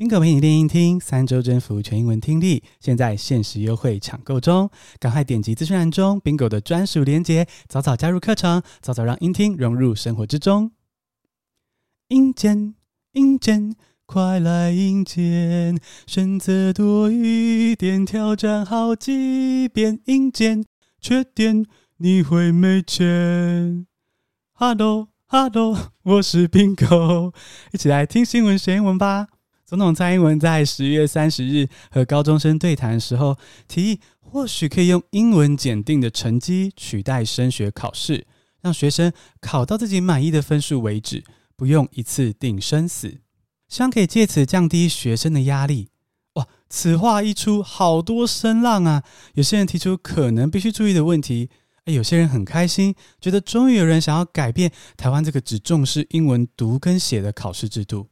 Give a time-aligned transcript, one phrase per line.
[0.00, 10.72] Bingo 陪你练英听，三周征服全英文听力，现在限时优惠抢购中，赶快点击资讯栏中 Bingo 的专属链接，早早加入课程，早早让英听融入生活之中。
[12.08, 12.74] 英检，
[13.12, 13.74] 英检，
[14.06, 20.00] 快来英检，选择多一点，挑战好几遍。
[20.06, 20.64] 英检，
[20.98, 21.66] 缺点
[21.98, 23.86] 你会没钱。
[24.52, 27.34] Hello，Hello，我是 Bingo，
[27.72, 29.26] 一起来听新闻学英文吧。
[29.70, 38.26] 总统蔡英文在十月三十日和高中生对谈的时候，提议或许可以用英文检定的成绩取代升学考试，
[38.62, 41.22] 让学生考到自己满意的分数为止，
[41.54, 43.20] 不用一次定生死，
[43.68, 45.90] 希望可以借此降低学生的压力。
[46.32, 49.04] 哇，此话一出，好多声浪啊！
[49.34, 51.48] 有些人提出可能必须注意的问题，
[51.84, 58.08] 有些人很开心，觉得终于有人想要改变台湾这个只重视英文读跟写的考试制度。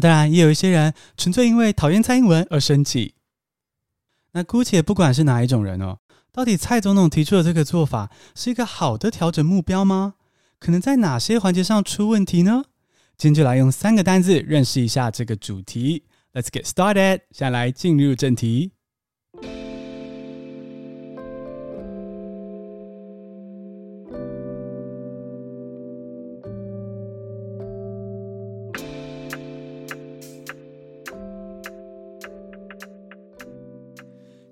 [0.00, 3.14] 当然，也有一些人纯粹因为讨厌蔡英文而生气。
[4.32, 5.98] 那姑且不管是哪一种人哦，
[6.32, 10.14] 到底蔡总统提出的这个做法是一个好的调整目标吗？
[10.58, 12.64] 可能在哪些环节上出问题呢？
[13.16, 16.04] 今天就来用三个单字认识一下这个主题。
[16.32, 18.72] Let's get started，先来进入正题。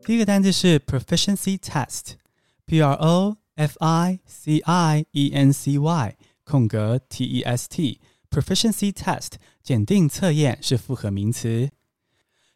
[0.06, 7.26] 第一个单词是 proficiency test，P R O F I C I E N C Y 空格 T
[7.26, 11.70] E S T，proficiency test 检定测验是复合名词。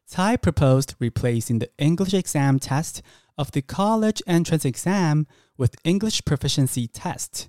[0.07, 2.99] Tsai proposed replacing the English exam test
[3.35, 5.25] of the college entrance exam
[5.57, 7.47] with English proficiency test.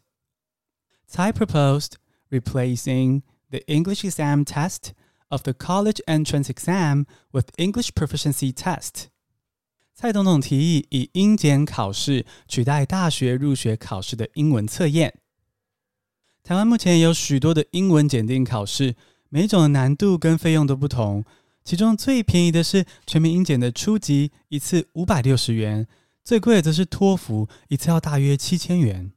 [1.07, 1.97] Tsai proposed
[2.31, 4.93] replacing the English exam test
[5.31, 9.09] of the college entrance exam with English proficiency test.
[10.02, 15.14] 蔡总统提议以英检考试取代大学入学考试的英文测验。
[16.42, 18.96] 台湾目前有许多的英文检定考试，
[19.30, 21.24] 每种的难度跟费用都不同。
[21.64, 25.86] 其中最便宜的是全民英检的初级，一次五百六十元；
[26.24, 29.12] 最贵的则是托福，一次要大约七千元。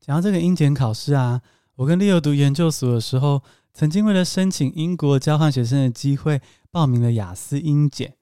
[0.00, 1.42] 讲到这个英检考试啊，
[1.74, 3.42] 我跟 Leo 读研究所的时候，
[3.74, 6.40] 曾经为了申请英国交换学生的机会，
[6.70, 8.14] 报名了雅思英检。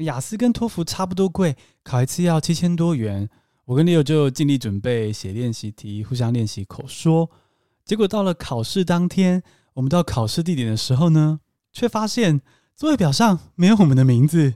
[0.00, 3.28] 雅思跟托福差不多贵，考一次要七千多元。
[3.64, 7.30] 我跟 Leo 就尽力准备写练习题，互相练习口说。
[7.84, 9.42] 结果到了考试当天，
[9.74, 11.40] 我们到考试地点的时候呢，
[11.72, 12.40] 却发现
[12.74, 14.54] 座位表上没有我们的名字。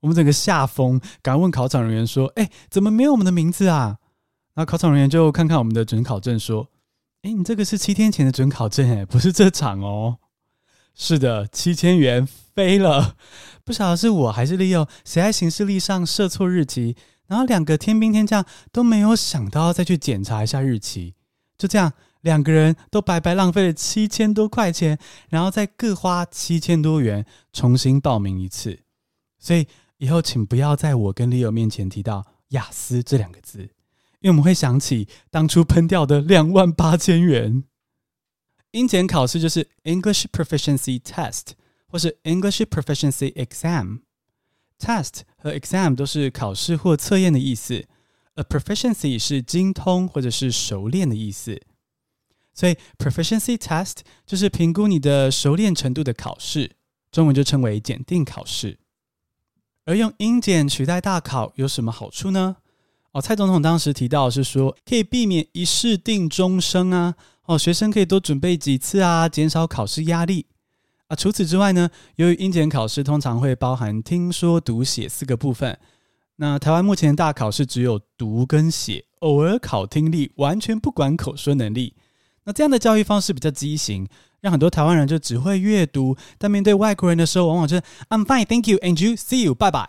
[0.00, 3.98] 我们整个吓疯，赶问考场人员说：“哎，怎么没有我们的名字啊？”
[4.54, 6.68] 那考场人员就看看我们的准考证，说
[7.22, 10.18] ：“哎，你这个是七天前的准考证，哎，不是这场哦。”
[10.94, 13.16] 是的，七千元飞了。
[13.66, 16.94] 不晓得是我还是 Leo，谁在行事历上设错日期，
[17.26, 21.14] 然后两个天兵天将都没有想到要再去检查一下日期，
[21.58, 24.96] 就这样两个人都白白浪费了七千多块钱，
[25.30, 28.78] 然后再各花七千多元重新报名一次。
[29.40, 29.66] 所以
[29.98, 33.62] 以后请不要在我跟 Leo 面前提到雅思这两个字，
[34.20, 37.64] 因为我们会想起当初喷掉的两万八千元。
[38.70, 41.54] 英检考试就是 English Proficiency Test。
[41.96, 47.86] 或是 English Proficiency Exam，Test 和 Exam 都是考试或测验的意思，
[48.34, 51.58] 而 Proficiency 是精通或者是熟练的意思，
[52.52, 56.72] 所以 Proficiency Test 就是评估你的熟练程度的考试，
[57.10, 58.78] 中文就称为检定考试。
[59.86, 62.56] 而用英检取代大考有什么好处呢？
[63.12, 67.14] 哦，蔡总统当时提到是说，可以避免一试定终生啊，
[67.46, 70.44] 哦，学生可以多准备几次啊，减少考试压力。
[71.08, 75.78] 啊，除此之外呢，由于英检考试通常会包含听说读写四个部分，
[76.36, 81.94] 那台湾目前大考试只有读跟写，偶尔考听力，完全不管口说能力。
[82.44, 84.08] 那这样的教育方式比较畸形，
[84.40, 89.88] 让很多台湾人就只会阅读，但面对外国人的时候，往往就是 I'm fine, thank you, and you, see you, bye bye。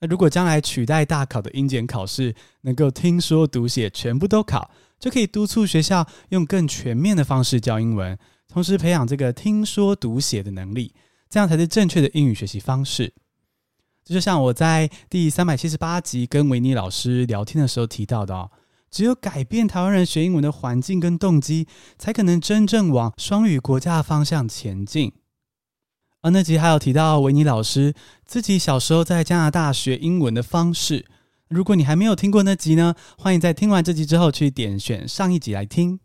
[0.00, 4.70] 那如果将来取代大考的英检考试，能够听说读写全部都考，
[5.00, 8.16] 就可以督促学校用更全面的方式教英文。
[8.54, 10.94] 同时培养这个听说读写的能力，
[11.28, 13.12] 这样才是正确的英语学习方式。
[14.04, 18.52] 这就像我在第三百七十八集跟维尼老师聊天的时候提到的哦，
[18.92, 21.66] 只有改变台湾人学英文的环境跟动机，
[21.98, 25.12] 才可能真正往双语国家的方向前进。
[26.22, 27.92] 而那集还有提到维尼老师
[28.24, 31.06] 自己小时候在加拿大学英文的方式。
[31.48, 35.98] 如果你还没有听过那集呢，欢迎在听完这集之后去点选上一集来听。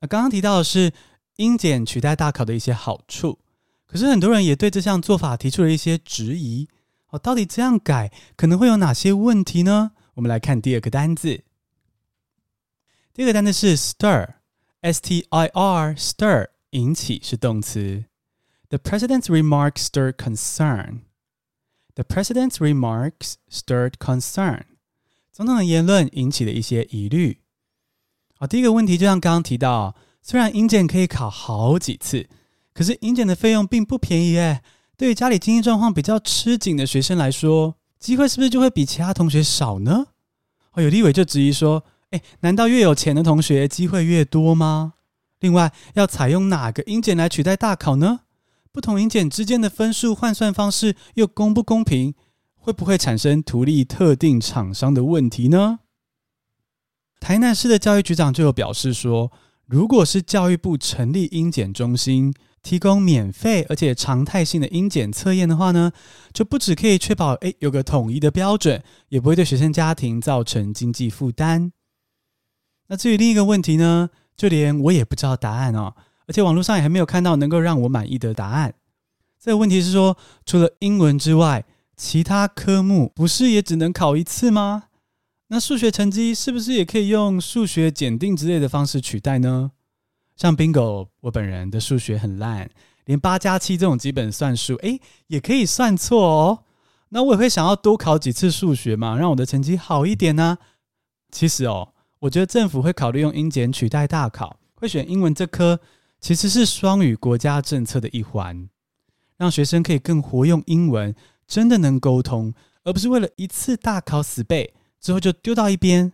[0.00, 0.90] 那刚刚提到的是。
[1.36, 3.40] 英检取代大考的一些好处，
[3.86, 6.68] 可是很多人也对这项做法提出了一些质疑。
[7.10, 9.92] 哦，到底这样改可能会有哪些问题呢？
[10.14, 11.44] 我们来看第二个单字。
[13.12, 18.06] 第二个单字是 stir，S-T-I-R，stir，引起是动词。
[18.68, 21.02] The president's remarks stirred concern.
[21.94, 24.62] The president's remarks stirred concern.
[25.30, 27.42] 总统的言论引起了一些疑虑。
[28.36, 29.94] 好，第一个问题就像刚刚提到，
[30.26, 32.26] 虽然英检可以考好几次，
[32.72, 34.62] 可是英检的费用并不便宜诶。
[34.96, 40.06] 对于家里经济状况比较吃紧的学生来说，机会是不是就会比其他同学少呢？
[40.72, 44.94] 哦，有立委就质疑说，诶，难道越有钱的同学机会越多吗？
[45.40, 48.20] 另外，要采用哪个英检来取代大考呢？
[48.72, 52.14] 不同英检之间的分数换算方式又公不公平？
[52.56, 55.80] 会不会产生图利特定厂商的问题呢？
[57.20, 59.30] 台南市的教育局长就有表示说，
[59.66, 65.92] 如果是教育部成立英检中心，提供免费而且常态性的英检测验的话呢，
[66.32, 71.72] 就不只可以确保诶有个统一的标准，也不会对学生家庭造成经济负担。
[72.88, 75.94] 那至于另一个问题呢，就连我也不知道答案哦。
[76.26, 78.74] 而且网络上也还没有看到能够让我满意的答案。
[79.38, 81.64] 这个问题是说，除了英文之外，
[81.96, 84.84] 其他科目不是也只能考一次吗？
[85.54, 89.70] 那数学成绩是不是也可以用数学检定之类的方式取代呢？
[90.34, 92.68] 像 Bingo，我本人的数学很烂，
[93.04, 96.64] 连八加七这种基本算术，诶，也可以算错哦。
[97.10, 100.58] 那我也会想要多考几次数学嘛，让我的成绩好一点呢。
[101.30, 105.78] 其实哦，我觉得政府会考虑用英检取代大考，会选英文这科。
[106.18, 108.68] 其实是双语国家政策的一环，
[109.36, 111.14] 让学生可以更活用英文，
[111.46, 112.52] 真的能沟通，
[112.82, 114.74] 而不是为了一次大考死背
[115.04, 116.10] 之后就丢到一边。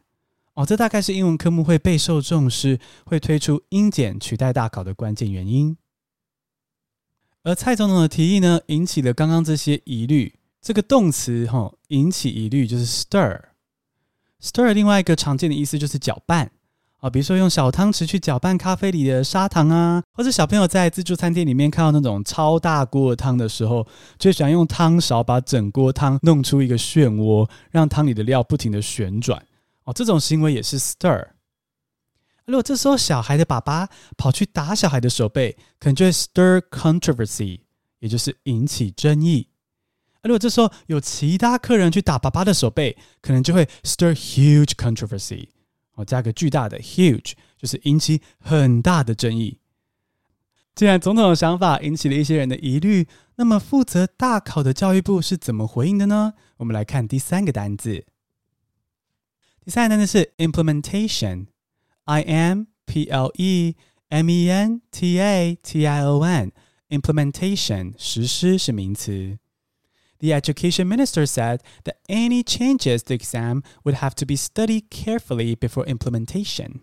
[0.54, 5.76] 哦，这大概是英文科目会备受重视，会推出英检取代大考的关键原因。
[7.44, 10.34] 而蔡总统的提议呢，引起了刚刚这些疑虑。
[10.60, 13.40] 这个动词哈、哦，引起疑虑就是 stir。
[14.42, 16.50] stir 另外一个常见的意思就是搅拌。
[17.00, 23.86] 啊，比如说用小汤匙去搅拌咖啡里的砂糖啊，或者小朋友在自助餐店里面看到那种超大锅汤的时候，
[24.18, 29.42] 就喜欢用汤勺把整锅汤弄出一个漩涡，让汤里的料不停的旋转。
[29.84, 31.26] 哦，这种行为也是 stir。
[32.44, 33.88] 如果这时候小孩的爸爸
[34.18, 37.60] 跑去打小孩的手背，可能就会 stir controversy，
[38.00, 39.48] 也就是引起争议。
[40.22, 45.48] 如果这时候有其他客人去打爸爸的手背，可能就会 stir huge controversy。
[46.04, 49.58] 加个巨大的 huge，就是引起很大的争议。
[50.74, 53.06] 既然总统的想法引起了一些人的疑虑，
[53.36, 56.34] 那么负责大考的教育部是怎么回应的呢？
[56.58, 58.06] 我们来看第三个单字。
[59.64, 63.74] 第三个单词是 implementation，I M P L E
[64.08, 69.39] M E N T A T I O N，implementation 实施是名词。
[70.19, 75.55] The education minister said that any changes to the exam would have to be studied carefully
[75.55, 76.81] before implementation.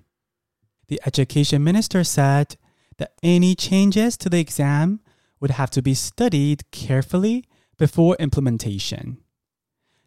[0.87, 2.57] The education minister said
[2.99, 5.01] that any changes to the exam
[5.41, 7.45] would have to be studied carefully
[7.79, 9.17] before implementation.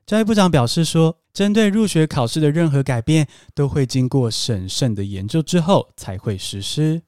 [0.06, 7.02] 教育部长表示说，针对入学考试的任何改变，都会经过审慎的研究之后才会实施。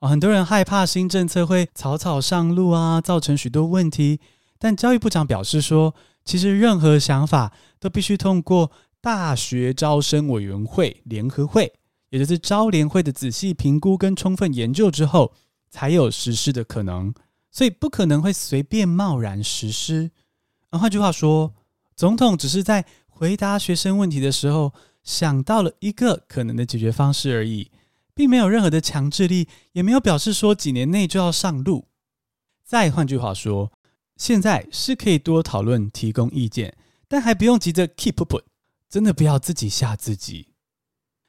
[0.00, 4.20] 哦，很多人害怕新政策会草草上路啊，造成许多问题。
[4.63, 5.93] 但教育部长表示说，
[6.23, 7.51] 其实任何想法
[7.81, 11.73] 都必须通过大学招生委员会联合会，
[12.11, 15.33] 也就是招联会的仔细评估跟充分研究之后，
[15.69, 17.13] 才有实施的可能。
[17.51, 20.11] 所以不可能会随便贸然实施。
[20.69, 21.53] 而换句话说，
[21.93, 24.71] 总统只是在回答学生问题的时候，
[25.03, 27.69] 想到了一个可能的解决方式而已，
[28.15, 31.89] 并没有任何的强制力，也没有表示说几年内就要上路。
[32.63, 33.69] 再换句话说。
[34.15, 36.77] 现在是可以多讨论、提供意见，
[37.07, 38.43] 但还不用急着 keep put，
[38.89, 40.53] 真的不要自己吓自己。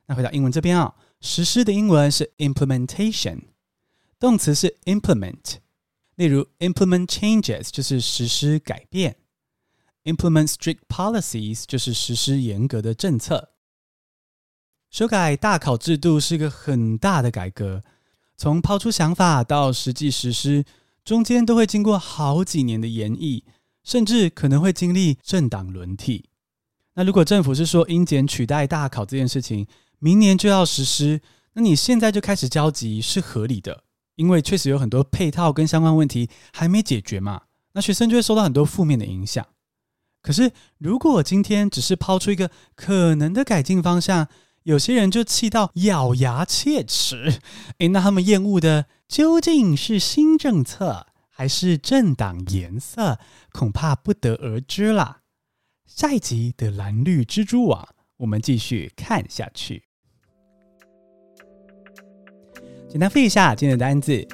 [0.07, 3.41] 那回到英文这边啊，实施的英文是 implementation，
[4.19, 5.57] 动词是 implement。
[6.17, 9.17] 例如 implement changes 就是实施改变
[10.05, 13.55] ，implement strict policies 就是实施严格的政策。
[14.91, 17.83] 修改大考制度是个很大的改革，
[18.37, 20.64] 从抛出想法到实际实施。
[21.04, 23.44] 中间都会经过好几年的研议，
[23.82, 26.30] 甚至可能会经历政党轮替。
[26.94, 29.66] 那如果政府是说英检取代大考这件事情，
[29.99, 31.20] 明年就要实施，
[31.52, 33.84] 那你现在就开始焦急是合理的，
[34.16, 37.42] 因为确实有很多配套跟相关问题还没解决嘛。
[37.75, 39.44] 那学生就会受到很多负面的影响。
[40.23, 44.28] 可是如果今天只是抛出一个可能的改进方向，
[44.62, 47.40] 有些人就气到咬牙切齿。
[47.78, 53.21] 诶，那他们厌恶的究竟是新政策还是政党颜色，
[53.52, 55.21] 恐怕不得而知啦。
[55.87, 59.85] 下一集的蓝绿蜘蛛网，我们继续看下去。
[62.88, 64.26] 简单复一下今天的单字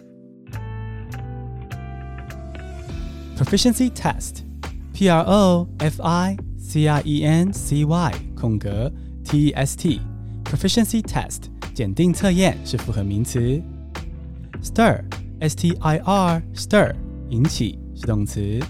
[3.37, 8.91] ：Proficiency Test，P R O F I C I E N C Y 空格
[9.27, 13.63] T E S T，Proficiency Test 检定测验是复合名词。
[14.63, 16.95] Stir，S T I R，Stir
[17.31, 18.61] 引起是动词。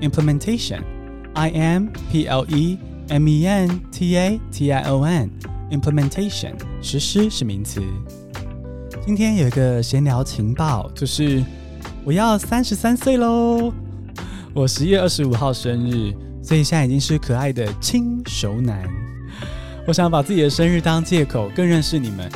[0.00, 2.78] Implementation，I M P L E
[3.08, 7.82] M E N T A T I O N，Implementation 实施是名词。
[9.04, 11.42] 今天有一个闲聊情报，就是
[12.04, 13.72] 我要三十三岁喽！
[14.54, 18.88] 我十月二十五号生日，所以现在已经是可爱的轻熟男。
[19.86, 22.30] 我想把自己的生日当借口，更认识你们。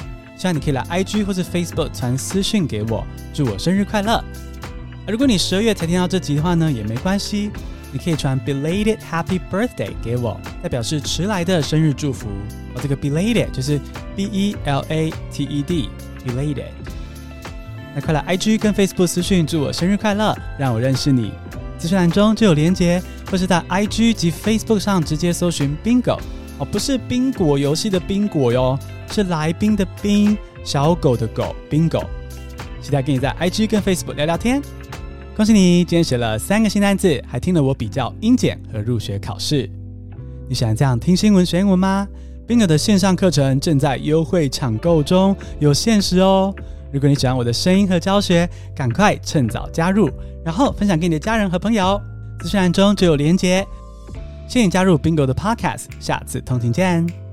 [0.46, 4.22] 希望你可以来 IG 或是 Facebook 传私讯给我，祝我生日快乐。
[5.08, 7.50] 如果你十二月才听到这集的话呢，也没关系，
[7.90, 12.28] 你可以传 belated happy birthday 给我，代表是迟来的生日祝福。
[12.72, 13.80] 我这个 belated 就是
[14.14, 16.66] B E l a t e d”，belated
[17.92, 21.32] 那快来 IG 跟 Facebook 私讯祝我生日快乐，让我认识你。
[21.76, 26.20] 资讯栏中就有连结，或是在 IG 及 Facebook 上直接搜寻 Bingo
[26.58, 28.78] 哦，不是宾果游戏的宾果哟，
[29.10, 32.04] 是来宾的宾，小狗的狗，Bingo。
[32.82, 34.62] 期待跟你在 IG 跟 Facebook 聊聊天。
[35.36, 39.68] 恭喜你，今天学了三个新单字，还听了我比较英检和入学考试。
[40.48, 42.06] 你喜欢这样听新闻学英文吗
[42.46, 46.54] ？Bingo 的线上课程正在优惠抢购中，有限时哦！
[46.92, 50.08] 如果你喜欢我的声音和教学，赶快趁早加入，
[50.44, 52.00] 然后分享给你的家人和朋友。
[52.38, 53.66] 资讯栏中就有连结。
[54.48, 57.25] 谢谢你加入 Bingo 的 Podcast，下次通勤见。